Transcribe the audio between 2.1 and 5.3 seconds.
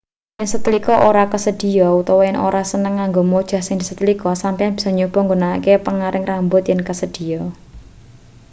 yen ora seneng nganggo mojah sing disetlika sampeyan bisa nyoba